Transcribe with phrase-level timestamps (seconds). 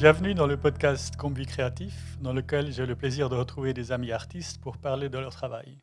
[0.00, 4.12] Bienvenue dans le podcast Combi Créatif, dans lequel j'ai le plaisir de retrouver des amis
[4.12, 5.76] artistes pour parler de leur travail.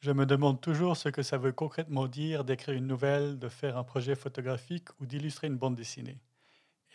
[0.00, 3.76] Je me demande toujours ce que ça veut concrètement dire d'écrire une nouvelle, de faire
[3.76, 6.16] un projet photographique ou d'illustrer une bande dessinée.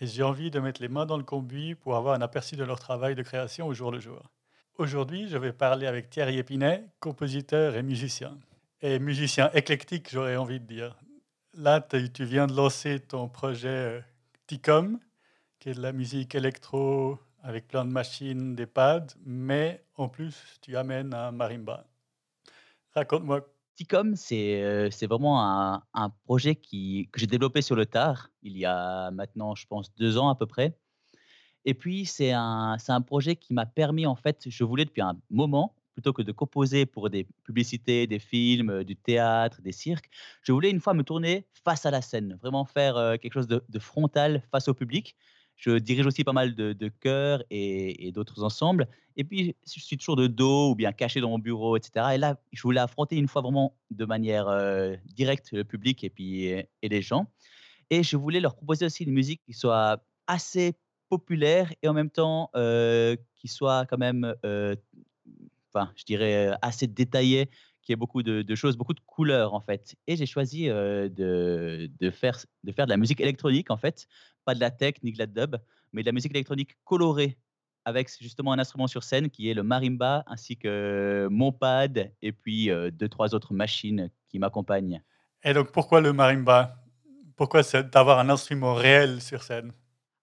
[0.02, 2.64] Et j'ai envie de mettre les mains dans le combi pour avoir un aperçu de
[2.64, 4.24] leur travail de création au jour le jour.
[4.80, 8.36] Aujourd'hui, je vais parler avec Thierry Épinay, compositeur et musicien.
[8.82, 10.98] Et musicien éclectique, j'aurais envie de dire.
[11.54, 14.02] Là, tu viens de lancer ton projet euh,
[14.48, 14.98] Ticom,
[15.74, 21.14] de la musique électro avec plein de machines, des pads, mais en plus, tu amènes
[21.14, 21.86] un marimba.
[22.94, 23.46] Raconte-moi.
[23.76, 28.58] Ticom, c'est euh, vraiment un, un projet qui, que j'ai développé sur le tard, il
[28.58, 30.78] y a maintenant, je pense, deux ans à peu près.
[31.66, 35.18] Et puis, c'est un, un projet qui m'a permis, en fait, je voulais depuis un
[35.30, 40.10] moment, plutôt que de composer pour des publicités, des films, euh, du théâtre, des cirques,
[40.44, 43.48] je voulais une fois me tourner face à la scène, vraiment faire euh, quelque chose
[43.48, 45.16] de frontal face au public.
[45.58, 48.88] Je dirige aussi pas mal de, de chœurs et, d'autres ensembles.
[49.16, 52.14] Et puis, je suis toujours de dos ou bien caché dans mon bureau, etc.
[52.14, 56.10] Et là, je voulais affronter une fois vraiment de manière euh, directe le public et
[56.10, 57.28] puis et les gens.
[57.90, 60.76] Et je voulais leur proposer aussi une musique qui soit assez
[61.10, 64.76] populaire et en même temps euh, qui soit quand même, euh,
[65.74, 67.50] enfin, je dirais, euh, assez détaillée,
[67.82, 69.96] qui ait beaucoup de, choses, beaucoup de couleurs en fait.
[70.08, 74.08] Et j'ai choisi euh, de, de, faire, de faire de la musique électronique en fait,
[74.48, 75.58] pas de la tech ni de la dub,
[75.92, 77.38] mais de la musique électronique colorée
[77.84, 82.32] avec justement un instrument sur scène qui est le marimba ainsi que mon pad et
[82.32, 85.02] puis euh, deux trois autres machines qui m'accompagnent.
[85.44, 86.82] Et donc, pourquoi le marimba?
[87.36, 89.74] Pourquoi c'est d'avoir un instrument réel sur scène?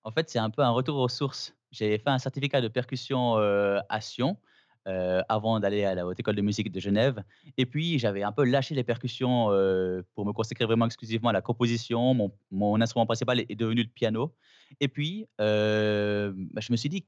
[0.05, 1.55] En fait, c'est un peu un retour aux sources.
[1.71, 4.39] J'ai fait un certificat de percussion euh, à Sion
[4.87, 7.23] euh, avant d'aller à la Haute École de musique de Genève.
[7.57, 11.33] Et puis, j'avais un peu lâché les percussions euh, pour me consacrer vraiment exclusivement à
[11.33, 12.31] la composition.
[12.51, 14.35] Mon, instrument principal est devenu le piano.
[14.81, 17.07] Et puis, euh, bah, je me suis dit,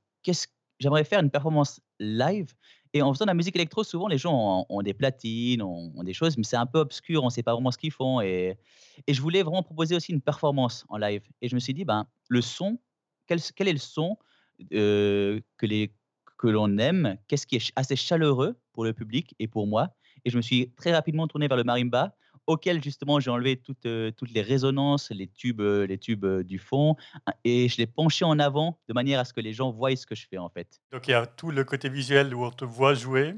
[0.78, 2.54] j'aimerais faire une performance live.
[2.94, 6.15] Et en faisant de la musique électro, souvent les gens ont, des platines, ont, des
[6.15, 8.22] choses, mais c'est un peu obscur, on ne sait pas vraiment ce qu'ils font.
[8.22, 8.56] Et,
[9.06, 11.25] je voulais vraiment proposer aussi une performance en live.
[11.42, 12.78] Et je me suis dit, ben, le son,
[13.26, 14.16] quel, est le son
[14.70, 15.92] que les
[16.38, 20.30] que l'on aime, qu'est-ce qui est assez chaleureux pour le public et pour moi et
[20.30, 22.16] je me suis très rapidement tourné vers le marimba,
[22.47, 26.44] auquel justement j'ai enlevé toutes, heu, toutes les résonances, les tubes, heu, les tubes, heu,
[26.44, 29.52] du fond hein, et je l'ai penché en avant de manière à ce que les
[29.52, 30.80] gens voient ce que je fais, en fait.
[30.91, 33.36] Donc, il y a tout le côté visuel où on te voit jouer.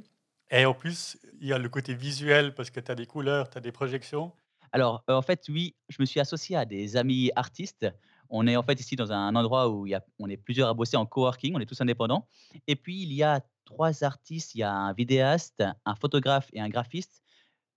[0.51, 3.51] Et en plus, il y a le côté visuel parce que tu as des couleurs,
[3.51, 4.33] tu as des projections.
[4.73, 7.87] Alors, en fait, oui, je me suis associé à des amis artistes.
[8.31, 9.87] On est en fait ici dans un endroit où
[10.19, 12.27] on est plusieurs à bosser en coworking, on est tous indépendants.
[12.67, 16.61] Et puis il y a 3 artistes, il y a un vidéaste, un photographe et
[16.61, 17.23] un graphiste,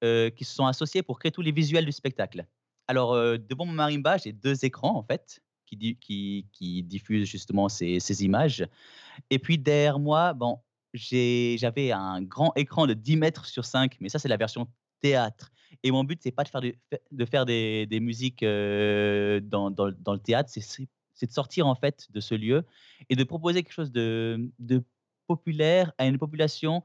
[0.04, 2.46] heu, qui se sont associés pour créer tous les visuels du spectacle.
[2.88, 7.28] Alors, heu, devant mon marimba, j'ai 2 écrans en fait, qui di qui qui diffusent
[7.30, 8.68] justement ces images.
[9.30, 10.60] Et puis derrière moi, bon,
[10.94, 14.68] j'avais un grand écran de 10 mètres sur 5, mais ça, c'est la version
[15.02, 15.52] théâtre
[15.84, 20.20] et mon but, c'est pas de faire de faire des des musiques, dans dans le
[20.20, 22.64] théâtre, c'est de sortir en fait de ce lieu
[23.10, 24.84] et de proposer quelque chose de de
[25.28, 26.84] populaire à une population,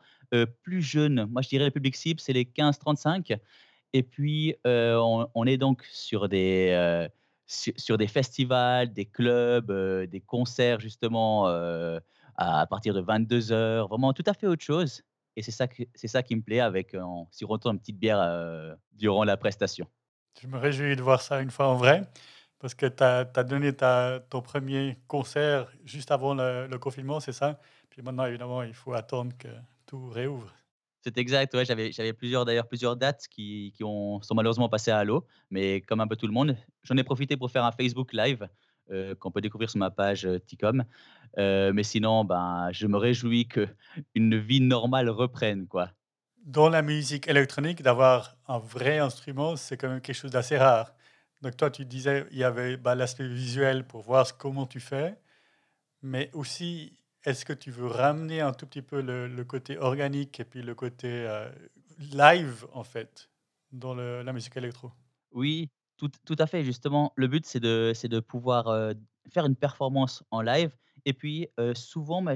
[0.62, 1.26] plus jeune.
[1.30, 3.38] Moi, je dirais le public cible, c'est les 15-35
[3.92, 7.08] et puis, on est donc sur des,
[7.46, 9.72] sur des festivals, des clubs,
[10.10, 11.46] des concerts justement,
[12.36, 15.02] à partir de 22:00, vraiment tout à fait autre chose
[15.36, 18.20] et c'est ça que c'est ça qui me plaît avec en sirotant une petite bière,
[18.20, 19.86] heu, durant la prestation.
[20.40, 22.02] Je me réjouis de voir ça une fois en vrai
[22.58, 27.32] parce que tu as donné ta ton premier concert juste avant le le confinement, c'est
[27.32, 27.60] ça?
[27.90, 29.48] Puis maintenant, évidemment, il faut attendre que
[29.86, 30.52] tout réouvre.
[31.02, 34.90] C'est exact, ouais, j'avais j'avais plusieurs d'ailleurs plusieurs dates qui qui ont sont malheureusement passées
[34.90, 37.70] à l'eau, mais comme un peu tout le monde, j'en ai profité pour faire un
[37.72, 38.48] Facebook Live,
[38.90, 40.84] heu, qu'on peut découvrir sur ma page, heu, Ticom.
[41.38, 45.90] Heu, mais sinon, ben, je me réjouis qu'une vie normale reprenne, quoi.
[46.44, 50.94] Dans la musique électronique, d'avoir un vrai instrument, c'est quand même quelque chose d'assez rare.
[51.42, 55.18] Donc toi, tu disais, il y avait, bah, l'aspect visuel pour voir comment tu fais,
[56.02, 60.40] mais aussi, est-ce que tu veux ramener un tout petit peu le le côté organique
[60.40, 61.26] et puis le côté,
[61.98, 63.30] live, en fait,
[63.72, 64.92] dans le la musique électro?
[65.30, 68.66] Oui, tout tout à fait, justement, le but, c'est de c'est de pouvoir,
[69.32, 72.34] faire une performance en live et puis, souvent, bah,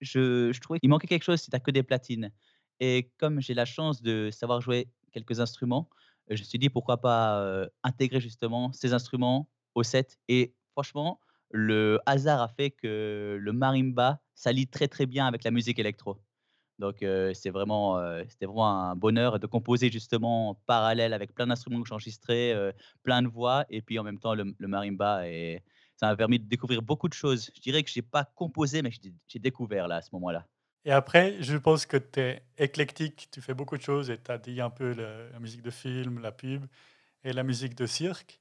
[0.00, 2.32] je je trouvais qu'il manquait quelque chose si tu as que des platines
[2.80, 5.88] et comme j'ai la chance de savoir jouer quelques instruments,
[6.28, 11.98] je me suis dit: «Pourquoi pas, intégrer justement ces instruments au set?» et franchement, le
[12.06, 16.18] hasard a fait que le marimba s'allie très, très bien avec la musique électro.
[16.78, 17.98] Donc c'est vraiment,
[18.28, 22.54] c'était vraiment un bonheur de composer justement en parallèle avec plein d'instruments que j'ai enregistrés,
[22.54, 22.72] heu,
[23.02, 25.62] plein de voix et puis en même temps le le marimba et
[25.96, 27.50] Ça m'a permis de découvrir beaucoup de choses.
[27.56, 28.90] Je dirais que j'ai pas composé, mais
[29.26, 30.46] j'ai découvert là, à ce moment-là.
[30.84, 34.30] Et après, je pense que tu es éclectique, tu fais beaucoup de choses et tu
[34.30, 36.66] as dit un peu le- la musique de film, la pub
[37.24, 38.40] et la musique de cirque.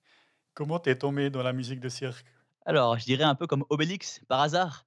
[0.53, 2.27] Comment t'es tombé dans la musique de cirque?
[2.65, 4.85] Alors, je dirais un peu comme Obélix, par hasard.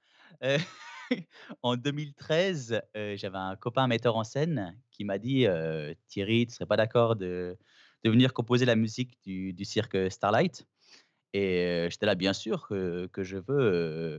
[1.62, 6.54] En 2013, heu, j'avais un copain metteur en scène qui m'a dit, heu: «Thierry, tu
[6.54, 7.58] serais pas d'accord de
[8.02, 10.66] de venir composer la musique du cirque, Starlight?»
[11.34, 13.60] et heu, j'étais là: «Bien sûr que que je veux»,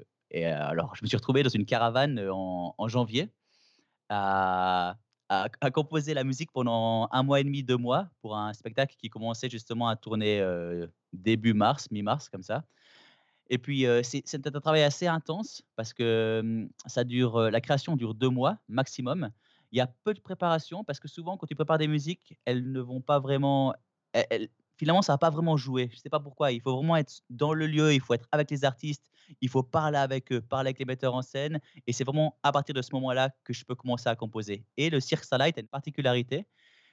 [0.02, 3.32] heu et alors je me suis retrouvé dans une caravane, en janvier
[4.10, 4.98] à
[5.30, 9.10] à composer la musique pendant un mois et demi, 2 mois pour un spectacle qui
[9.10, 10.42] commençait justement à tourner,
[11.14, 12.66] début mars, mi-mars comme ça
[13.52, 18.30] et puis, c'était un travail assez intense parce que, ça dure, la création dure 2
[18.30, 19.30] mois maximum.
[19.74, 22.72] Il y a peu de préparation parce que souvent quand tu prépares des musiques, elles
[22.72, 23.74] ne vont pas vraiment
[24.78, 25.90] finalement ça va pas vraiment jouer.
[25.92, 28.50] Je sais pas pourquoi, il faut vraiment être dans le lieu, il faut être avec
[28.50, 29.12] les artistes,
[29.42, 32.54] il faut parler avec eux, parler avec les metteurs en scène et c'est vraiment à
[32.54, 35.62] partir de ce moment-là que je peux commencer à composer et le Cirque Starlight a
[35.62, 36.48] une particularité,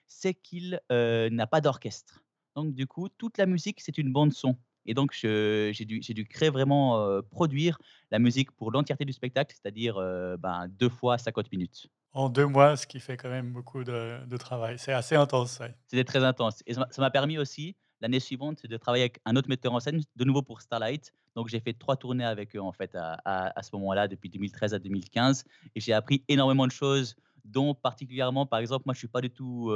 [0.08, 2.24] c'est qu'il, n'a pas d'orchestre.
[2.56, 4.56] Donc du coup, toute la musique, c'est une bande son
[4.88, 7.78] et donc j'ai dû créer vraiment, produire
[8.10, 9.94] la musique pour l'entièreté du spectacle, c'est-à-dire,
[10.38, 11.86] ben, 2 fois 50 minutes.
[12.12, 14.78] En 2 mois, ce qui fait quand même beaucoup de de travail.
[14.78, 15.74] C'est assez intense, ouais.
[15.86, 19.48] C'était très intense et ça m'a permis aussi, l'année suivante, de travailler avec un autre
[19.48, 21.12] metteur en scène, de nouveau pour Starlight.
[21.36, 24.30] Donc j'ai fait 3 tournées avec eux, en fait, à à à ce moment-là, depuis
[24.30, 25.44] 2013 à 2015
[25.74, 27.14] et j'ai appris énormément de choses,
[27.44, 29.70] dont particulièrement, par exemple, moi, je suis pas du tout,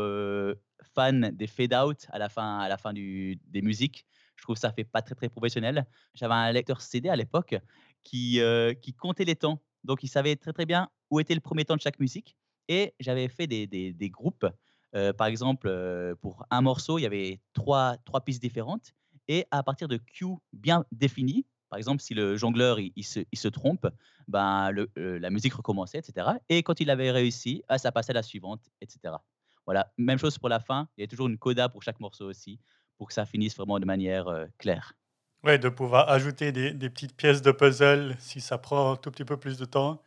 [0.94, 4.06] fan des fade out à la fin à la fin du des musiques.
[4.42, 5.86] Je trouve ça fait pas très, très professionnel.
[6.14, 7.54] J'avais un lecteur CD à l'époque
[8.02, 9.62] qui, heu, qui comptait les temps.
[9.84, 12.36] Donc il savait très, très bien où était le premier temps de chaque musique
[12.68, 14.46] et j'avais fait des des groupes
[14.94, 18.92] Heu, par exemple, heu, pour un morceau, il y avait trois trois pistes différentes
[19.28, 23.38] et à partir de cues bien définis, par exemple, si le jongleur il se il
[23.38, 23.86] se trompe,
[24.28, 28.14] ben, la musique recommençait et cetera et quand il avait réussi, ah, ça passait à
[28.14, 29.24] la suivante et cetera.
[29.64, 32.26] Voilà, même chose pour la fin, il y a toujours une coda pour chaque morceau
[32.28, 32.60] aussi,
[33.02, 34.94] pour que ça finisse vraiment de manière, heu, claire.
[35.42, 39.10] Ouais, de pouvoir ajouter des des petites pièces de puzzle si ça prend un tout
[39.10, 40.00] petit peu plus de temps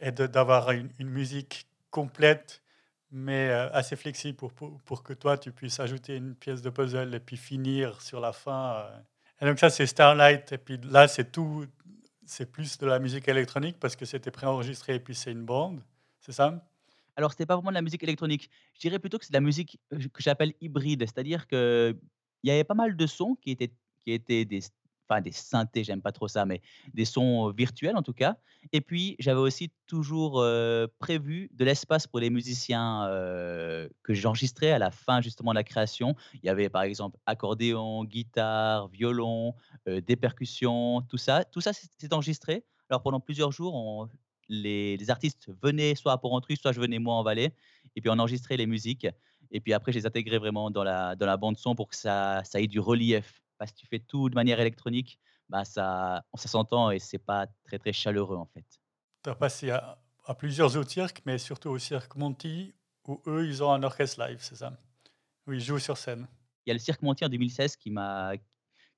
[0.00, 2.62] et d'avoir une une musique complète,
[3.12, 6.70] mais heu, assez flexible pour pour pour que toi, tu puisses ajouter une pièce de
[6.70, 9.04] puzzle et puis finir sur la fin, heu
[9.42, 11.66] et donc ça, c'est Starlight et puis là, c'est tout
[12.26, 15.82] c'est plus de la musique électronique parce que c'était préenregistré et puis c'est une bande,
[16.20, 16.64] c'est ça?
[17.16, 18.48] Alors, c'était pas vraiment de la musique électronique.
[18.74, 21.00] Je dirais plutôt que c'est de la musique, que j'appelle hybride.
[21.02, 21.46] C'est-à-dire
[22.42, 23.72] qu'il y avait pas mal de sons qui étaient
[24.04, 24.60] qui étaient des
[25.08, 26.60] enfin des synthés, j'aime pas trop ça, mais
[26.94, 28.36] des sons, virtuels en tout cas.
[28.72, 30.44] Et puis j'avais aussi toujours,
[30.98, 33.08] prévu de l'espace pour les musiciens,
[34.02, 36.16] que j'enregistrais à la fin justement de la création.
[36.34, 39.54] Il y avait par exemple accordéon, guitare, violon,
[39.86, 41.44] des percussions, tout ça.
[41.44, 42.64] Tout ça, c'est enregistré.
[42.88, 44.08] Alors pendant plusieurs jours,
[44.48, 47.54] les artistes venaient soit à Porrentruy, soit je venais moi en Valais
[47.96, 49.06] et puis on enregistrait les musiques
[49.52, 51.96] et puis après je les intégrais vraiment dans la dans la bande son pour que
[51.96, 53.40] ça ça ait du relief.
[53.58, 57.18] Parce que si tu fais tout de manière électronique, bah, ça ça s'entend et c'est
[57.18, 58.66] pas très, très chaleureux, en fait.
[59.24, 62.76] Tu as passé à à plusieurs autres cirques, mais surtout au cirque Monty
[63.08, 64.78] où eux, ils ont un orchestre live, c'est ça?
[65.46, 66.28] Où ils jouent sur scène.
[66.66, 68.32] Il y a le Cirque Montier en 2016 qui m'a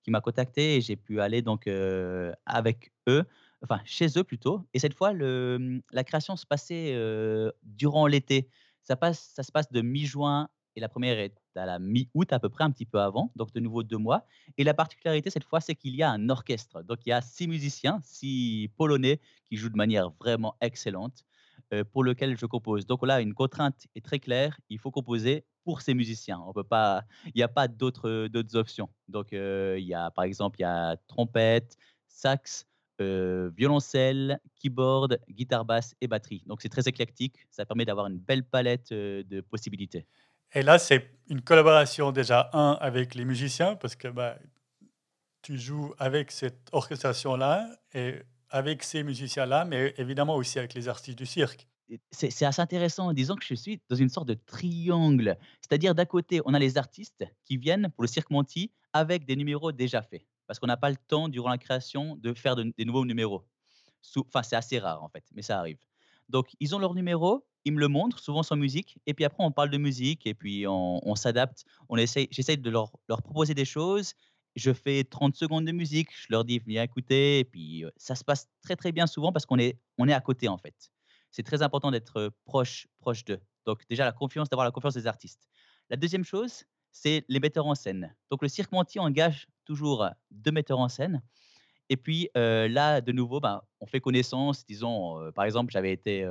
[0.03, 3.25] qui m'a contacté et j'ai pu aller donc, heu, avec eux,
[3.63, 8.51] enfin chez eux plutôt et cette fois le, la création se passait, heu, durant l'été.
[8.85, 8.97] Ça
[9.43, 12.71] se passe de mi-juin et la première est à la mi-août à peu près, un
[12.71, 14.27] petit peu avant, donc de nouveau 2 mois
[14.59, 16.83] et la particularité cette fois, c'est qu'il y a un orchestre.
[16.83, 21.25] Donc il y a 6 musiciens, 6 polonais qui jouent de manière vraiment excellente,
[21.73, 22.87] heu, pour lequel je compose.
[22.87, 26.41] Donc là, une contrainte est très claire, il faut composer pour ces musiciens.
[26.47, 28.91] On peut pas il n'y a pas d'autres, options.
[29.09, 31.77] Donc, heu, il y a par exemple, il y a trompette,
[32.09, 32.67] sax,
[33.01, 36.43] heu, violoncelle, keyboard, guitare basse et batterie.
[36.47, 40.07] Donc c'est très éclectique, ça permet d'avoir une belle palette, heu, de possibilités.
[40.55, 44.39] Et là, c'est une collaboration déjà, un avec les musiciens parce que, bah,
[45.43, 51.19] tu joues avec cette orchestration-là et avec ces musiciens-là, mais évidemment aussi avec les artistes
[51.19, 51.69] du cirque.
[52.13, 55.37] C'est assez intéressant, disons que je suis dans une sorte de triangle.
[55.61, 59.37] C'est-à-dire d'un côté, on a les artistes qui viennent pour le Cirque Monty avec des
[59.37, 60.25] numéros déjà faits.
[60.47, 63.45] Parce qu'on n'a pas le temps durant la création de faire de des nouveaux numéros.
[64.17, 65.79] Enfin, c'est assez rare en fait, mais ça arrive.
[66.29, 69.43] Donc ils ont leur numéro, ils me le montrent, souvent sans musique et puis après
[69.45, 71.65] on parle de musique et puis on s'adapte.
[71.89, 72.91] On essaye j'essaye de leur
[73.23, 74.15] proposer des choses.
[74.57, 78.23] Je fais 30 secondes de musique, je leur dis: «Viens écouter» et puis, ça se
[78.25, 80.91] passe très, très bien souvent parce qu'on est on est à côté en fait.
[81.31, 83.41] C'est très important d'être, proche proche d'eux.
[83.67, 85.49] Donc déjà la confiance, d'avoir la confiance des artistes.
[85.91, 88.15] La deuxième chose, c'est les metteurs en scène.
[88.31, 91.23] Donc le Cirque Monty engage toujours 2 metteurs en scène
[91.91, 94.65] Et puis, là, de nouveau, ben, on fait connaissance.
[94.67, 96.25] Disons, par exemple, j'avais été,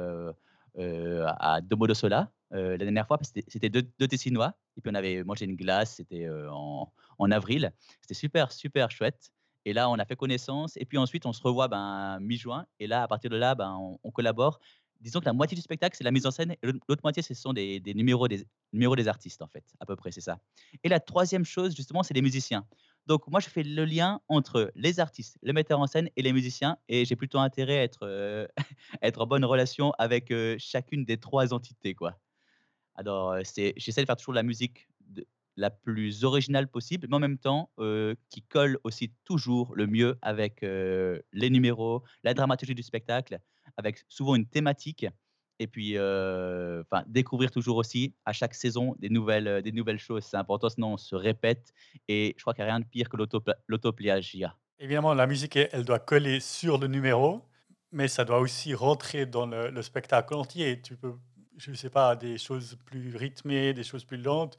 [0.80, 5.56] à Domodossola, la dernière fois c'était 2- 2 Tessinois et puis on avait mangé une
[5.56, 7.72] glace, c'était, en en avril.
[8.02, 9.32] C'était super, super chouette
[9.66, 12.88] et là, on a fait connaissance et puis ensuite on se revoit, ben, mi-juin et
[12.88, 14.60] là, à partir de là, ben, on collabore.
[15.04, 17.34] Disons que la moitié du spectacle, c'est la mise en scène et l'autre moitié, ce
[17.34, 20.40] sont des numéros des numéros des artistes, en fait, à peu près, c'est ça.
[20.84, 22.66] Et la troisième chose, justement, c'est les musiciens.
[23.06, 26.34] Donc moi, je fais le lien entre les artistes, le metteur en scène et les
[26.34, 28.48] musiciens et j'ai plutôt intérêt à être, heu,
[29.02, 32.18] être en bonne relation avec, heu, chacune des 3 entités, quoi.
[32.96, 34.88] Alors, c'est j'essaie de faire toujours la musique
[35.56, 37.72] la plus originale possible, mais en même temps,
[38.30, 43.40] qui colle aussi toujours le mieux avec, les numéros, la dramaturgie du spectacle,
[43.78, 45.06] avec souvent une thématique
[45.60, 45.96] et puis,
[47.08, 50.24] découvrir toujours aussi à chaque saison des nouvelles, des nouvelles choses.
[50.26, 51.74] C'est important, sinon on se répète
[52.08, 54.58] et je crois qu'il y a rien de pire que l'autopla l'autoplagiat.
[54.80, 57.44] Évidemment, la musique, elle doit coller sur le numéro,
[57.92, 60.82] mais ça doit aussi rentrer dans le le spectacle entier.
[60.82, 61.14] Tu peux,
[61.58, 64.58] je ne sais pas, des choses plus rythmées, des choses plus lentes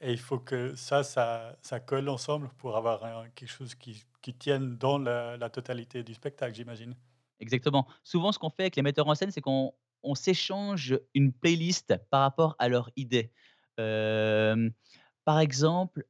[0.00, 3.00] et il faut que ça ça ça colle ensemble pour avoir
[3.34, 6.94] quelque chose qui qui tienne dans la totalité du spectacle, j'imagine.
[7.40, 7.86] Exactement.
[8.02, 11.94] Souvent, ce qu'on fait avec les metteurs en scène, c'est qu'on on s'échange une playlist
[12.10, 13.32] par rapport à leur idée.
[13.76, 16.04] Par exemple,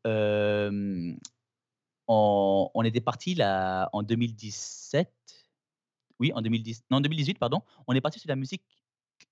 [2.08, 5.10] on était partis là en 2017,
[6.18, 8.62] oui en 2010 non 2018 pardon, on est parti sur la musique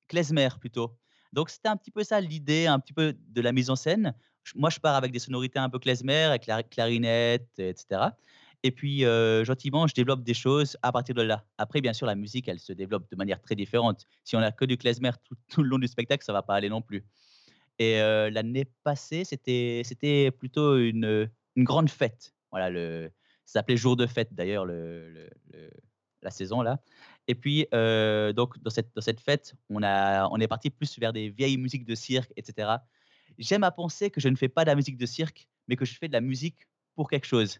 [0.08, 0.96] klezmer plutôt.
[1.32, 4.14] Donc c'était un petit peu ça l'idée, un petit peu de la mise en scène.
[4.54, 8.16] Moi je pars avec des sonorités un peu klezmer, avec la clarinette et cetera
[8.64, 9.00] et puis,
[9.44, 11.44] gentiment je développe des choses à partir de là.
[11.58, 14.06] Après bien sûr la musique elle se développe de manière très différente.
[14.24, 16.54] Si on a que du klezmer tout tout le long du spectacle, ça va pas
[16.56, 17.04] aller non plus
[17.78, 22.34] et l'année passée, c'était c'était plutôt une, une grande fête.
[22.50, 23.10] Voilà le
[23.46, 25.10] ça s'appelait Jour de fête d'ailleurs le
[25.52, 25.70] le
[26.22, 26.80] la saison là
[27.28, 31.12] et puis, donc dans cette dans cette fête, on a on est parti plus vers
[31.12, 32.84] des vieilles musiques de cirque et cetera.
[33.38, 35.84] J'aime à penser que je ne fais pas de la musique de cirque, mais que
[35.84, 37.58] je fais de la musique pour quelque chose.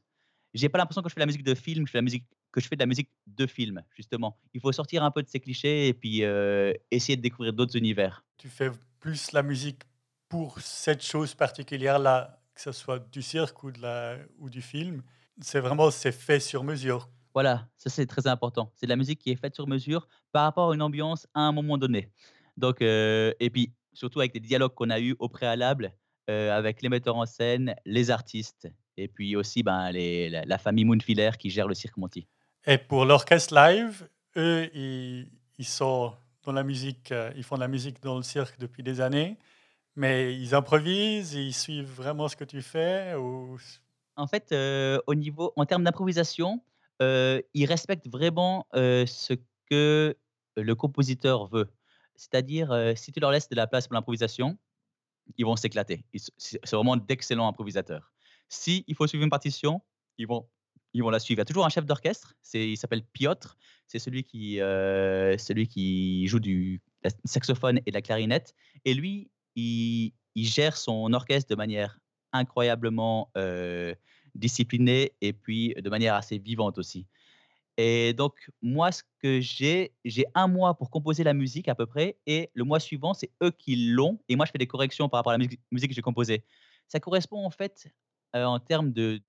[0.55, 2.27] J'ai pas l'impression que je fais de la musique de film, je fais la musique
[2.53, 4.39] que je fais de la musique de film, justement.
[4.55, 7.77] Il faut sortir un peu de ces clichés et puis, heu, essayer de découvrir d'autres
[7.77, 8.25] univers.
[8.39, 8.71] Tu fais
[9.01, 9.83] plus la musique
[10.29, 15.03] pour cette chose particulière-là, que ce soit du cirque ou de la ou du film.
[15.41, 17.09] C'est vraiment c'est fait sur mesure.
[17.35, 18.73] Voilà, ça c'est très important.
[18.77, 21.41] C'est de la musique qui est faite sur mesure par rapport à une ambiance à
[21.41, 22.13] un moment donné.
[22.57, 25.97] Donc heu et puis surtout avec des dialogues qu'on a eus au préalable,
[26.31, 30.59] heu, avec les metteurs en scène, les artistes et puis aussi, ben, les la la
[30.59, 32.29] famille Moonfiller qui gère le Cirque Monty.
[32.67, 37.61] Et pour l'orchestre live, eux, ils ils sont dans la musique, heu, ils font de
[37.61, 39.39] la musique dans le cirque depuis des années,
[39.97, 43.59] mais ils improvisent, ils suivent vraiment ce que tu fais ou
[44.17, 46.63] En fait, heu, au niveau en termes d'improvisation,
[47.03, 49.35] heu, ils respectent vraiment, ce
[49.71, 50.17] que
[50.57, 51.69] le compositeur veut.
[52.17, 54.57] C'est-à-dire, si tu leur laisses de la place pour l'improvisation,
[55.39, 56.05] ils vont s'éclater.
[56.39, 58.14] C'est vraiment d'excellents improvisateurs.
[58.49, 59.81] Si il faut suivre une partition,
[60.19, 60.49] ils vont
[60.97, 61.39] ils vont la suivre.
[61.39, 63.57] Il y a toujours un chef d'orchestre, il s'appelle Piotr,
[63.89, 66.83] c'est celui qui, heu, celui qui joue du
[67.25, 71.99] saxophone et de la clarinette et lui, il il gère son orchestre de manière
[72.33, 73.95] incroyablement, heu,
[74.37, 77.07] disciplinée et puis de manière assez vivante aussi
[77.77, 81.87] et donc moi, ce que j'ai, j'ai 1 mois pour composer la musique à peu
[81.87, 85.09] près et le mois suivant, c'est eux qui l'ont et moi je fais des corrections
[85.09, 86.45] par rapport à la musique que j'ai composée.
[86.89, 87.89] Ça correspond en fait,
[88.35, 89.21] heu, en termes de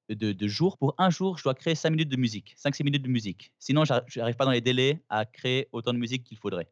[0.48, 3.52] jours, pour 1 jour, je dois créer 5 minutes de musique, 5-6 minutes de musique.
[3.60, 6.68] Sinon j'arr j'arrive pas dans les délais à créer autant de musique qu'il faudrait.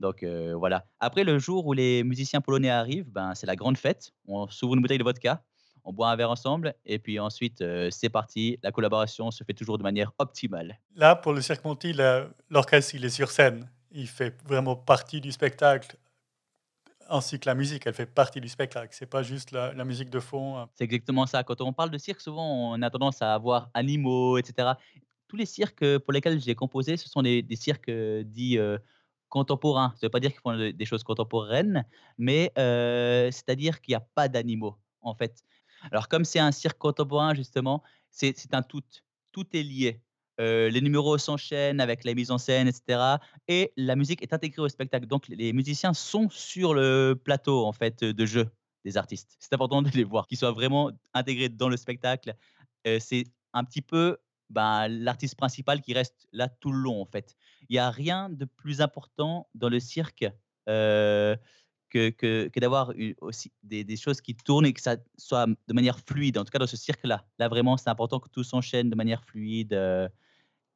[0.00, 0.86] Donc heu, voilà.
[1.00, 4.12] Après le jour où les musiciens polonais arrivent, ben, c'est la grande fête.
[4.26, 5.42] On s'ouvre une bouteille de vodka,
[5.84, 8.58] on boit un verre ensemble et puis ensuite, heu, c'est parti.
[8.62, 10.80] La collaboration se fait toujours de manière optimale.
[10.94, 13.70] Là, pour le Cirque Monty, le l'orchestre, il est sur scène.
[13.92, 15.96] Il fait vraiment partie du spectacle
[17.10, 18.94] ainsi que la musique, elle fait partie du spectacle.
[18.96, 21.42] C'est pas juste la musique de fond, heu C'est exactement ça.
[21.44, 24.78] Quand on parle de cirque, souvent, on a tendance à avoir animaux et cetera.
[25.28, 28.78] Tous les cirques, heu, pour lesquels j'ai composé, ce sont des cirques, heu, dits, heu,
[29.28, 29.92] contemporains.
[29.96, 31.84] Ça veut pas dire qu'ils font, des choses contemporaines,
[32.18, 32.52] mais
[33.32, 35.42] c'est-à-dire qu'il y a pas d'animaux, en fait.
[35.90, 38.82] Alors comme c'est un cirque contemporain justement, c'est un tout.
[39.32, 40.02] Tout est lié.
[40.40, 44.32] Heu, les numéros s'enchaînent avec la mise en scène et cetera et la musique est
[44.34, 45.06] intégrée au spectacle.
[45.06, 48.46] Donc les musiciens sont sur le plateau, en fait, de jeu
[48.84, 49.36] des artistes.
[49.40, 52.34] C'est important de les voir, qu'ils soient vraiment intégrés dans le spectacle.
[52.86, 53.24] Heu, c'est
[53.54, 54.18] un petit peu,
[54.50, 57.34] ben, l'artiste principal qui reste là tout le long, en fait.
[57.68, 60.24] Il y a rien de plus important dans le cirque,
[60.68, 61.36] heu,
[61.90, 66.36] que que d'avoir aussi des choses qui tournent et que ça soit de manière fluide.
[66.38, 67.26] En tout cas dans ce cirque-là.
[67.38, 69.72] Là vraiment, c'est important que tout s'enchaîne de manière fluide,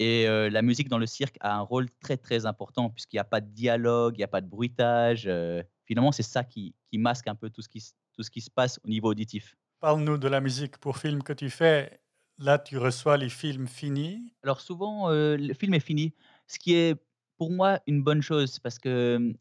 [0.01, 3.21] Et heu, la musique dans le cirque a un rôle très, très important puisqu'il y
[3.21, 6.75] a pas de dialogue, il y a pas de bruitage, heu, finalement, c'est ça qui
[6.91, 7.81] qui masque un peu tout ce qui
[8.15, 9.57] tout ce qui se passe au niveau auditif.
[9.81, 12.03] Parle-nous de la musique pour film que tu fais.
[12.39, 14.35] Là, tu reçois les films finis.
[14.43, 16.15] Alors souvent, heu, le film est fini,
[16.47, 16.95] ce qui est
[17.39, 19.33] pour moi une bonne chose parce que,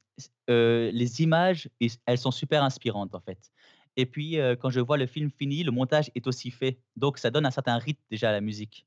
[0.47, 1.69] les images
[2.05, 3.51] elles sont super inspirantes, en fait.
[3.97, 7.31] Et puis, quand je vois le film fini, le montage est aussi fait, donc ça
[7.31, 8.85] donne un certain rythme déjà à la musique.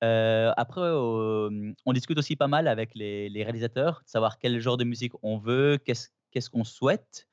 [0.00, 5.12] Après, on discute aussi pas mal avec les réalisateurs, de savoir quel genre de musique
[5.22, 7.26] on veut, qu'est-ce qu'on souhaite.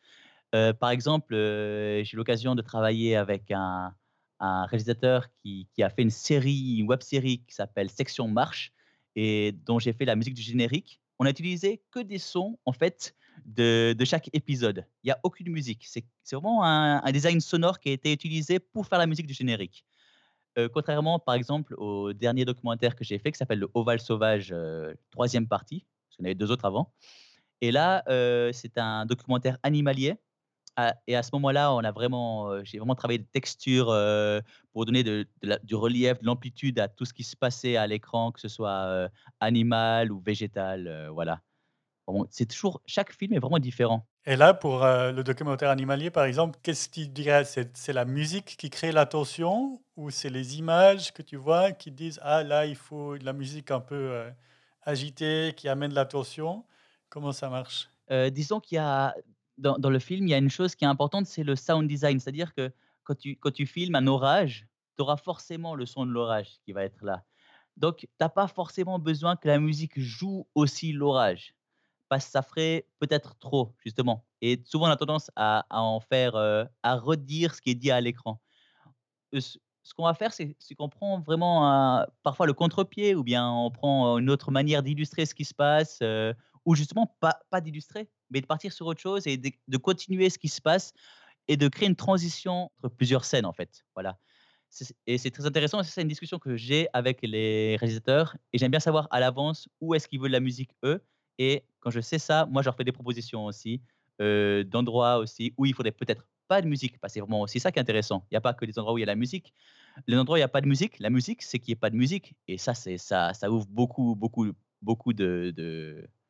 [0.51, 3.93] Par exemple, j'ai eu l'occasion de travailler avec un
[4.39, 8.71] réalisateur qui a fait une série, une web série qui s'appelle Section Marche
[9.15, 10.99] et dont j'ai fait la musique du générique.
[11.19, 14.85] On a utilisé que des sons, en fait, de chaque épisode.
[15.03, 15.85] Il y a aucune musique.
[15.87, 19.85] C'est vraiment un design sonore qui a été utilisé pour faire la musique du générique.
[20.73, 24.55] Contrairement, par exemple, au dernier documentaire que j'ai fait qui s'appelle le Ovale sauvage,
[25.11, 26.93] 3e partie, parce qu'il y en avait 2 autres avant.
[27.61, 28.03] Et là,
[28.53, 30.15] c'est un documentaire animalier
[30.77, 33.87] à et à ce moment-là, on a vraiment, j'ai vraiment travaillé des textures,
[34.73, 38.41] pour donner du relief, de l'amplitude à tout ce qui se passait à l'écran, que
[38.41, 39.09] ce soit,
[39.41, 41.41] animal ou végétal, voilà.
[42.31, 44.07] C'est toujours chaque film est vraiment différent.
[44.27, 47.43] Et là, pour, heu, le documentaire animalier, par exemple, qu'est-ce te dirait?
[47.45, 51.91] C'est la musique qui crée la tension ou c'est les images que tu vois qui
[51.91, 54.33] disent: «Ah là, il faut de la musique un peu, heu,
[54.81, 56.65] agitée qui amène de la tension»?
[57.09, 57.89] Comment ça marche?
[58.11, 59.15] Heu, disons qu'il y a
[59.57, 62.19] dans le film, il y a une chose qui est importante, c'est le sound design.
[62.19, 62.71] C'est-à-dire que
[63.03, 64.67] quand tu quand tu filmes un orage,
[64.97, 67.23] tu auras forcément le son de l'orage qui va être là.
[67.77, 71.55] Donc tu as pas forcément besoin que la musique joue aussi l'orage,
[72.09, 74.25] parce que ça ferait peut-être trop, justement.
[74.41, 77.91] Et souvent on a tendance à en faire, heu, à redire ce qui est dit
[77.91, 78.41] à l'écran.
[79.33, 83.71] Heu, ce qu'on va faire, c'est qu'on prend vraiment parfois le contre-pied ou bien on
[83.71, 86.33] prend, une autre manière d'illustrer ce qui se passe, heu,
[86.65, 90.39] ou justement pas d'illustrer, mais de partir sur autre chose et d'ex de continuer ce
[90.39, 90.93] qui se passe
[91.49, 94.19] et de créer une transition entre plusieurs scènes, en fait, voilà.
[95.07, 98.79] Et c'est très intéressant c'est une discussion que j'ai avec les réalisateurs et j'aime bien
[98.81, 101.01] savoir à l'avance où est-ce qu'ils veulent la musique, eux
[101.37, 103.81] et quand je sais ça, moi, je leur fais des propositions aussi,
[104.19, 107.71] d'endroits aussi où il faudrait peut-être pas de musique, parce que c'est vraiment aussi ça
[107.71, 108.25] qui est intéressant.
[108.31, 109.53] Il y a pas que des endroits où il y a la musique.
[110.07, 111.75] Les endroits où il y a pas de musique, la musique, c'est qu'il y ait
[111.75, 115.53] pas de musique et ça, c'est ça ça ouvre beaucoup, beaucoup, beaucoup de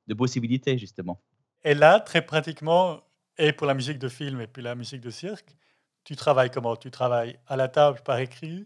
[0.07, 1.21] de possibilités, justement.
[1.63, 3.01] Et là, très pratiquement
[3.37, 5.57] et pour la musique de film et puis la musique de cirque,
[6.03, 6.75] tu travailles comment?
[6.75, 8.65] Tu travailles à la table par écrit?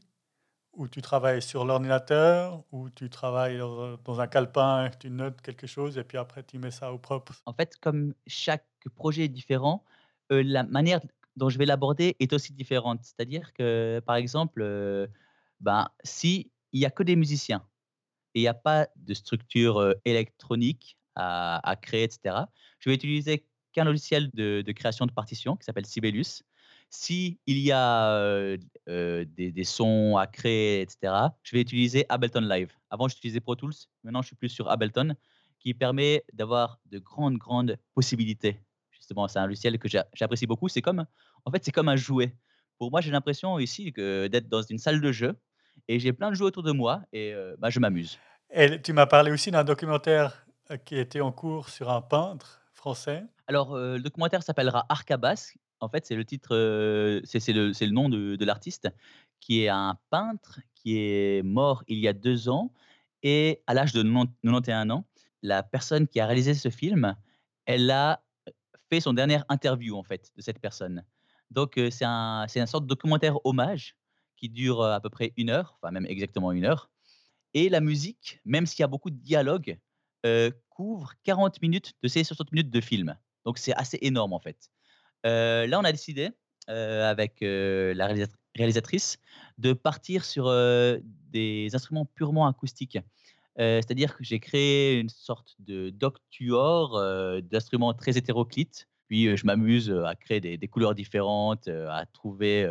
[0.79, 5.97] Ou tu travailles sur l'ordinateur ou tu travailles dans un calepin, tu notes quelque chose
[5.99, 7.33] et puis après tu mets ça au propre?
[7.45, 8.65] En fait, comme chaque
[8.95, 9.83] projet est différent,
[10.31, 10.99] heu, la manière
[11.35, 13.01] dont je vais l'aborder est aussi différente.
[13.03, 15.09] C'est-à-dire que, par exemple, heu,
[15.61, 17.67] ben, si il y a que des musiciens
[18.35, 22.95] et il y a pas de structure, heu, électronique à créer et cetera, je vais
[22.95, 26.43] utiliser qu'un logiciel de de création de partitions qui s'appelle Sibelius.
[26.91, 32.41] Si il y a, des des sons à créer et cetera, je vais utiliser Ableton
[32.41, 32.71] Live.
[32.89, 33.73] Avant, j'utilisais Pro Tools,
[34.03, 35.15] maintenant je suis plus sur Ableton,
[35.59, 38.59] qui permet d'avoir de grandes, grandes possibilités.
[38.89, 40.67] Justement, c'est un logiciel que j'a j'apprécie beaucoup.
[40.67, 41.05] C'est comme
[41.45, 42.35] en fait, c'est comme un jouet.
[42.77, 45.35] Pour moi, j'ai l'impression ici que d'être dans une salle de jeu
[45.87, 48.17] et j'ai plein de jouets autour de moi et bah, je m'amuse.
[48.51, 50.45] Et tu m'as parlé aussi d'un documentaire,
[50.85, 53.23] qui était en cours sur un peintre français.
[53.47, 55.53] Alors, le documentaire s'appellera Arcabas.
[55.79, 56.49] En fait, c'est le titre,
[57.25, 58.89] c'est le nom de l'artiste,
[59.39, 62.71] qui est un peintre qui est mort il y a 2 ans
[63.23, 65.05] et à l'âge de nonant 91 ans.
[65.41, 67.15] La personne qui a réalisé ce film,
[67.65, 68.23] elle a,
[68.89, 71.05] fait son dernière interview, en fait, de cette personne.
[71.51, 73.95] Donc, c'est un c'est de documentaire hommage
[74.35, 76.89] qui dure, à peu près une heure, enfin même exactement une heure
[77.53, 79.79] et la musique, même s'il y a beaucoup de dialogue,
[80.25, 83.17] heu, couvre 40 minutes de ces 60 minutes de film.
[83.45, 84.69] Donc c'est assez énorme, en fait.
[85.23, 86.29] Là, on a décidé,
[86.67, 89.17] avec, la réalisat réalisatrice
[89.57, 90.51] de partir sur,
[91.31, 92.97] des instruments purement acoustiques.
[93.57, 96.99] C'est-à-dire que j'ai créé une sorte de d'octuor,
[97.41, 98.87] d'instruments très hétéroclites.
[99.07, 102.67] Puis, je m'amuse, à créer des couleurs différentes, à trouver,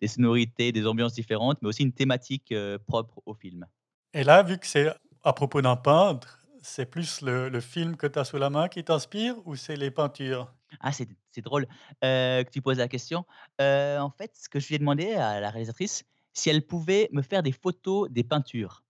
[0.00, 2.54] des sonorités, des ambiances différentes, mais aussi une thématique,
[2.86, 3.66] propre au film.
[4.14, 8.06] Et là, vu que c'est à propos d'un peintre, c'est plus le le film que
[8.06, 10.52] tu as sous la main qui t'inspire ou c'est les peintures?
[10.80, 11.08] Ah, c'est
[11.42, 11.66] drôle,
[12.02, 13.24] que tu poses la question.
[13.60, 17.22] En fait, ce que je lui ai demandé à la réalisatrice, si elle pouvait me
[17.22, 18.82] faire des photos des peintures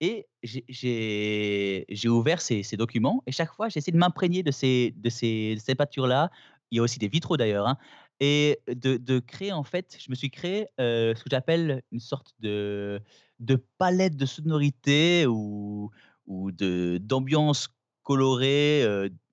[0.00, 4.92] et j'ai ouvert ces ces documents et chaque fois, j'ai essayé de m'imprégner de ces
[4.96, 6.30] de ces ces peintures-là.
[6.70, 7.78] Il y a aussi des vitraux d'ailleurs, hein
[8.20, 12.32] et de de créer en fait je me suis créé, ce que j'appelle une sorte
[12.40, 13.00] de
[13.40, 15.90] de palette de sonorités ou
[16.26, 17.68] ou d'ambiance
[18.02, 18.84] colorée,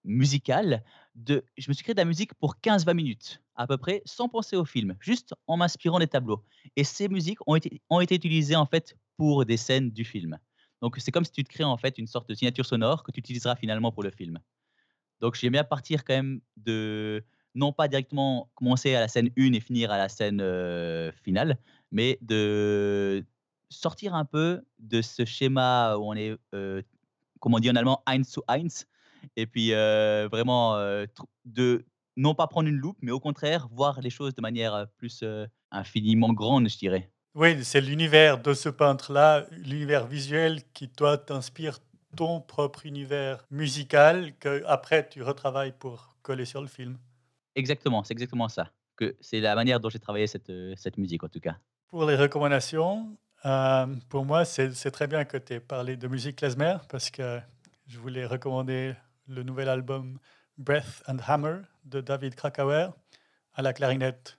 [0.03, 0.83] musicale,
[1.27, 4.55] je me suis créé de la musique pour 15-20 minutes, à peu près, sans penser
[4.55, 6.43] au film, juste en m'inspirant des tableaux
[6.75, 10.39] et ces musiques ont été utilisées, en fait, pour des scènes du film.
[10.81, 13.11] Donc c'est comme si tu te crées, en fait, une sorte de signature sonore que
[13.11, 14.39] tu utiliseras finalement pour le film.
[15.21, 17.23] Donc j'aime bien partir quand même de
[17.55, 21.57] non pas directement commencer à la scène 1 et finir à la scène, heu, finale,
[21.91, 23.25] mais de
[23.69, 26.83] sortir un peu de ce schéma où on est, heu,
[27.39, 28.85] comme on dit en allemand, eins zu eins
[29.35, 30.77] et puis, vraiment,
[31.45, 35.23] de non pas prendre une loupe, mais au contraire, voir les choses de manière, plus,
[35.71, 37.09] infiniment grande, je dirais.
[37.35, 41.79] Oui, c'est l'univers de ce peintre-là, l'univers visuel qui, toi, t'inspire
[42.15, 46.99] ton propre univers musical qu'après tu retravailles pour coller sur le film.
[47.55, 51.27] Exactement, c'est exactement ça, que c'est la manière dont j'ai travaillé cette, cette musique en
[51.27, 51.57] tout cas.
[51.87, 53.17] Pour les recommandations,
[54.09, 57.39] pour moi, c'est c'est très bien que tu aies parlé de musique klezmer parce que
[57.87, 58.93] je voulais recommander
[59.27, 60.19] le nouvel album
[60.57, 62.89] Breath and Hammer de David Krakauer
[63.53, 64.37] à la clarinette,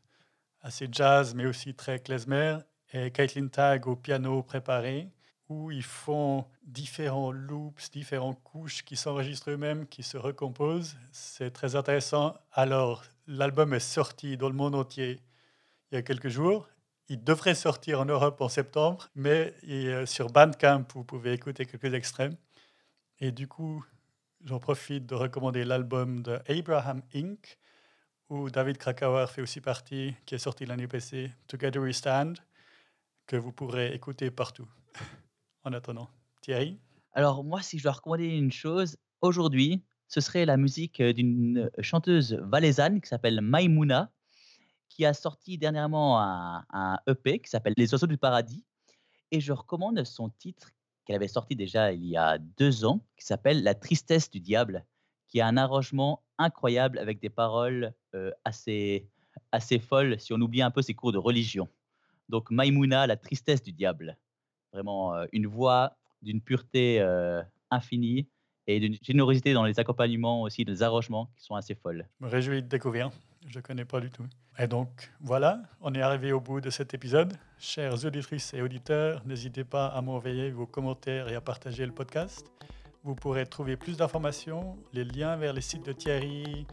[0.60, 2.58] assez jazz mais aussi très klezmer
[2.92, 5.10] et Caitlin Tagg au piano préparé
[5.48, 10.96] où ils font différents loops, différentes couches qui s'enregistrent eux-mêmes, qui se recomposent.
[11.12, 12.34] C'est très intéressant.
[12.52, 15.20] Alors, l'album est sorti dans le monde entier
[15.90, 16.68] il y a quelques jours.
[17.08, 19.54] Il devrait sortir en Europe en septembre, mais
[20.06, 22.32] sur Bandcamp, vous pouvez écouter quelques extraits.
[23.20, 23.84] Et du coup,
[24.44, 27.58] j'en profite de recommander l'album de Abraham Inc.,
[28.28, 32.38] où David Krakauer fait aussi partie, qui est sorti l'année passée, Together We Stand,
[33.26, 34.68] que vous pourrez écouter partout.
[35.64, 36.08] en attendant.
[36.42, 36.78] Thierry?
[37.12, 41.70] Alors moi, si je dois recommander une chose, aujourd'hui, ce serait la musique, heu, d'une
[41.80, 44.12] chanteuse valaisanne qui s'appelle Maïmouna,
[44.88, 48.64] qui a sorti dernièrement un un EP qui s'appelle Les oiseaux du paradis
[49.30, 50.70] et je recommande son titre
[51.04, 54.84] qu'elle avait sorti déjà il y a 2 ans, qui s'appelle La tristesse du diable,
[55.28, 59.08] qui a un arrangement incroyable avec des paroles, heu, assez
[59.52, 61.68] assez folles si on oublie un peu ses cours de religion.
[62.28, 64.16] Donc Maïmouna, La tristesse du diable.
[64.72, 68.28] Vraiment, heu, une voix d'une pureté, heu, infinie
[68.66, 72.08] et d'une générosité dans les accompagnements aussi, des arrangements qui sont assez folles.
[72.20, 73.10] Je me réjouis de découvrir.
[73.54, 74.24] Je ne connais pas du tout.
[74.58, 77.34] Et donc voilà, on est arrivé au bout de cet épisode.
[77.56, 82.50] Chers auditrices et auditeurs, n'hésitez pas à m'envoyer vos commentaires et à partager le podcast.
[83.04, 86.66] Vous pourrez trouver plus d'informations, les liens vers les sites de Thierry,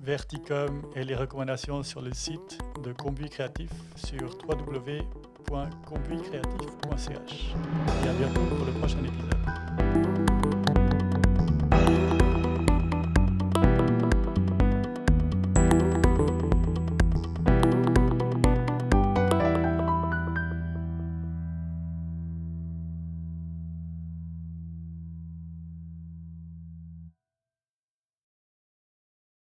[0.00, 5.02] Verticom et les recommandations sur le site de Combi Créatif sur www
[5.50, 7.54] www.conduitcreatif.ch.
[8.02, 9.73] Et à bientôt pour le prochain épisode.